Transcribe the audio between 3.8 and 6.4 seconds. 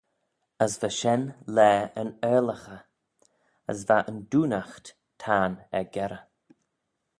va yn doonaght tayrn er-gerrey.